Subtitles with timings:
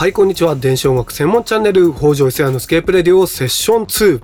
[0.00, 0.56] はいこんにちは。
[0.56, 4.22] 電子音楽専門チャンネル北条伊勢屋のスケープレディオセッション2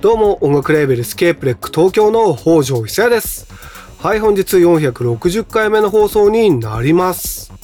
[0.00, 3.46] どうも音楽レーベルスケープレック東京の北条伊勢屋です。
[3.98, 7.57] はい本日460回目の放送になります。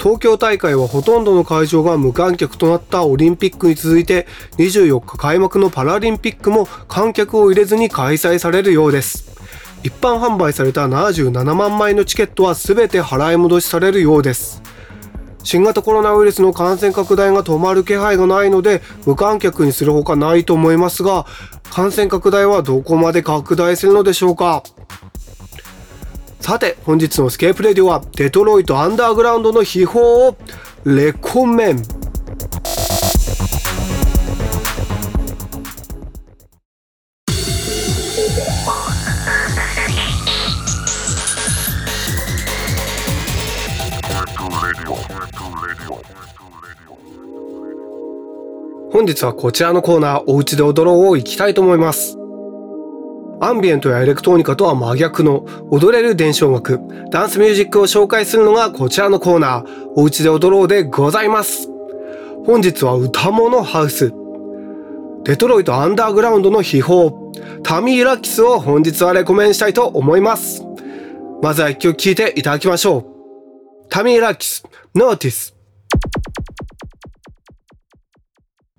[0.00, 4.26] 東京大会はほとんどの会場が無観客となったオリンピックに続いて
[4.58, 9.36] 24日開幕のパラリンピックも観客を入れずに開催されるようです。
[9.82, 14.62] 一般販売された77万枚のチケットは全て払い戻しされるようです。
[15.42, 21.26] 新型コロナウイルスの感染拡大が止まる気配がないので無観客にするほかないと思いますが
[21.70, 24.62] 感染拡大はどこまで拡大するのでしょうか。
[26.48, 30.36] さて本日のスケープレディオはデトロイトアンダーグラウンドの秘宝を
[30.86, 31.82] レコメン
[48.90, 52.17] 本日はこちらのコーナー、おうちで踊ろうを行きたいと思います。
[53.40, 61.68] アンビエントやエレクトーニカとは真逆の踊れる電子音楽、ダンスミュージックを紹介するのがこちらのコーナー、おうちで踊ろうでございます。
[62.44, 64.12] 本日は歌物ハウス、
[65.24, 67.12] デトロイトアンダーグラウンドの秘宝、
[67.62, 70.64] タミーラキスを本日はレコメンしたいと思います。
[71.40, 73.88] まずは一曲聴いていただきましょう。
[73.88, 74.64] タミーラキス、
[74.94, 75.54] ノーティス。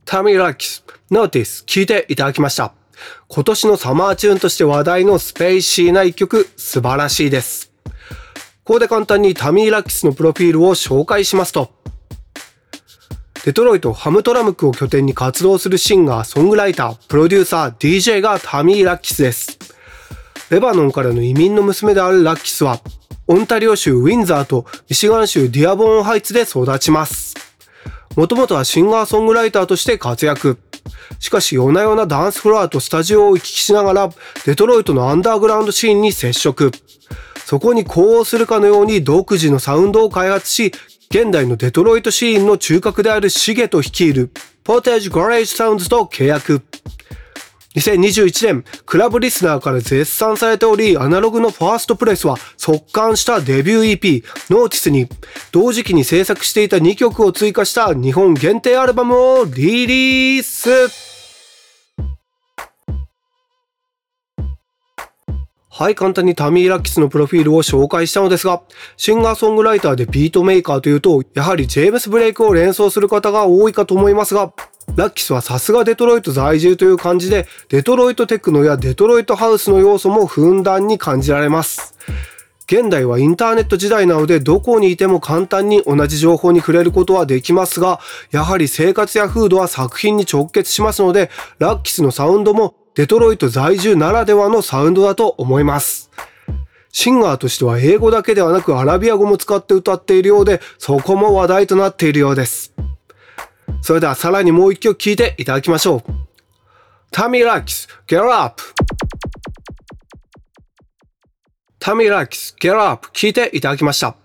[0.05, 2.78] タミーラキス、ノーティス、聴いていただきました。
[3.27, 7.71] 今年のサマーチューンとして話題のスペイシーな一曲、素晴らしいです。
[8.63, 11.71] ここで簡単にタミーラッキスのプロフィールを紹介しますと、
[13.45, 19.57] デトロイト・ハムトラムクを拠点に活動するシンガー、ソングライター、プロデューサー、DJ がタミー・ラッキスです。
[20.49, 22.81] レバノンからの移民の娘であるラッキスは、
[23.27, 27.35] オンタリオ州ウィンザーとミシガン州ディアボーンハイツで育ちます。
[28.15, 30.57] もともとはシンガーソングライターとして活躍。
[31.19, 34.09] しかし夜な夜なダンスフロアとスタジオを行き来しながら
[34.45, 36.71] デトロイトのアンダーグラウンドシーンに接触。
[37.45, 40.71] そこに呼応するかのように独自のサウンドを開発し、
[41.09, 44.29] 現代のデトロイトシーンの中核であるシゲト率いる
[44.63, 46.61] ポーテージ・ガレージ・サウンズと契約。
[47.75, 55.07] 2021年、クラブリスナーから絶賛されており、アナログのファーストプレスは即完したデビュー EP、ノーティスに、
[55.51, 61.09] 同時期に制作していた2曲を追加した日本限定アルバムをリリース。
[65.79, 68.63] はい、簡単にタミー・ラッキスのプロフィールを紹介したのですが、
[68.97, 74.51] シンガーソングライターでビートメーカーというと、やはりジェームス・ブレイクを連想する方が多いかと思いますが、
[74.99, 81.95] ラッキスはさすがデトロイト在住という感じで、デトロイトテクノやデトロイトハウスの要素もふんだんに感じられます。
[82.65, 88.01] 現代はインターネット時代なのでどこにいても簡単に同じ情報に触れることはできますが、
[88.31, 96.11] やはり生活や風土は作品に直結しますので、ラッキスのサウンドもデトロイト在住ならではのサウンドだと思います。
[96.91, 102.73] シンガーとしては英語だけではなくアラビア語も使って歌っているようで、そこも話題となっているようです。
[103.81, 106.03] それではさらにもう一曲聴いていただきましょう。
[107.11, 108.61] タミ・ラキス、Get Up!
[111.79, 113.09] タミ・ラキス、Get Up!
[113.13, 114.15] 聴いていただきました。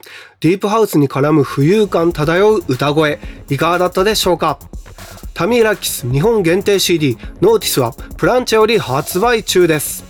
[0.41, 3.19] ディープハウスに絡む浮遊感漂う歌声、
[3.49, 4.59] いかがだったでしょうか？
[5.33, 10.05] タミ・ラキス日本限定 CD ノーティスはプランチェより発売中です。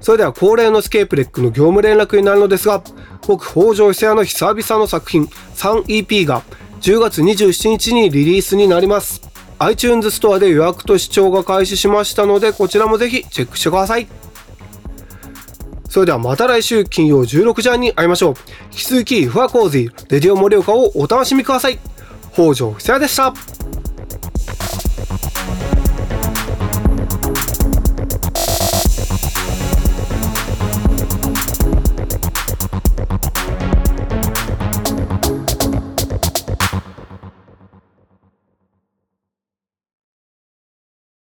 [0.00, 2.82] それでは恒例のスケープレックの業務連絡になるのですが、
[3.26, 5.24] 僕、北条伊勢屋の久々の作品
[5.56, 6.42] 3EP が
[6.80, 9.22] 10月27日にリリースになります。
[9.58, 14.06] iTunes ストアで予約と視聴が開始しましたのでこちらもぜひチェックしてください。
[15.88, 18.34] それではまた来週金曜16時半に会いましょう。
[18.64, 21.78] 引き続きフワコーズィレディオ盛岡をお楽しみください。
[22.32, 23.55] 北条久也でした。